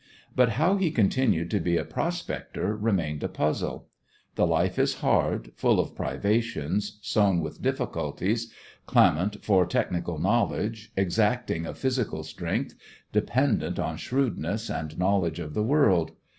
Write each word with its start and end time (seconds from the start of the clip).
But 0.35 0.53
how 0.53 0.77
he 0.77 0.89
continued 0.89 1.51
to 1.51 1.59
be 1.59 1.77
a 1.77 1.85
prospector 1.85 2.75
remained 2.75 3.21
a 3.21 3.29
puzzle. 3.29 3.87
The 4.33 4.47
life 4.47 4.79
is 4.79 4.95
hard, 5.05 5.51
full 5.55 5.79
of 5.79 5.93
privations, 5.93 6.97
sown 7.03 7.39
with 7.39 7.61
difficulties, 7.61 8.51
clamant 8.87 9.43
for 9.43 9.63
technical 9.67 10.17
knowledge, 10.17 10.91
exacting 10.97 11.67
of 11.67 11.77
physical 11.77 12.23
strength, 12.23 12.73
dependent 13.13 13.77
on 13.77 13.95
shrewdness 13.97 14.71
and 14.71 14.97
knowledge 14.97 15.37
of 15.39 15.53
the 15.53 15.61
world. 15.61 16.13